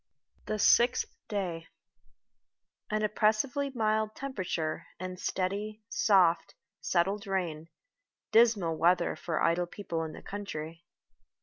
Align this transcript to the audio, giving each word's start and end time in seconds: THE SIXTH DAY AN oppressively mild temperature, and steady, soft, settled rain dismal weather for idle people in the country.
THE 0.47 0.57
SIXTH 0.57 1.13
DAY 1.29 1.67
AN 2.89 3.03
oppressively 3.03 3.69
mild 3.69 4.15
temperature, 4.15 4.87
and 4.99 5.19
steady, 5.19 5.83
soft, 5.89 6.55
settled 6.81 7.27
rain 7.27 7.69
dismal 8.31 8.77
weather 8.77 9.15
for 9.15 9.43
idle 9.43 9.67
people 9.67 10.03
in 10.03 10.13
the 10.13 10.23
country. 10.23 10.85